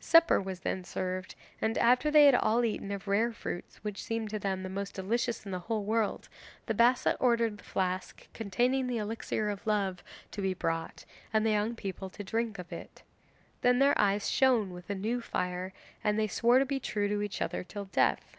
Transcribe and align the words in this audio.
Supper 0.00 0.40
was 0.40 0.60
then 0.60 0.84
served, 0.84 1.34
and 1.60 1.76
after 1.76 2.10
they 2.10 2.24
had 2.24 2.34
all 2.34 2.64
eaten 2.64 2.90
of 2.90 3.06
rare 3.06 3.30
fruits 3.30 3.76
which 3.84 4.02
seemed 4.02 4.30
to 4.30 4.38
them 4.38 4.62
the 4.62 4.70
most 4.70 4.94
delicious 4.94 5.44
in 5.44 5.50
the 5.50 5.58
whole 5.58 5.84
world, 5.84 6.30
the 6.64 6.72
Bassa 6.72 7.14
ordered 7.20 7.58
the 7.58 7.62
flask 7.64 8.26
containing 8.32 8.86
the 8.86 8.96
elixir 8.96 9.50
of 9.50 9.66
love 9.66 10.02
to 10.30 10.40
be 10.40 10.54
brought 10.54 11.04
and 11.30 11.44
the 11.44 11.50
young 11.50 11.74
people 11.76 12.08
to 12.08 12.24
drink 12.24 12.58
of 12.58 12.72
it. 12.72 13.02
Then 13.60 13.78
their 13.78 14.00
eyes 14.00 14.30
shone 14.30 14.72
with 14.72 14.88
a 14.88 14.94
new 14.94 15.20
fire, 15.20 15.74
and 16.02 16.18
they 16.18 16.26
swore 16.26 16.58
to 16.58 16.64
be 16.64 16.80
true 16.80 17.08
to 17.08 17.20
each 17.20 17.42
other 17.42 17.62
till 17.62 17.84
death. 17.84 18.38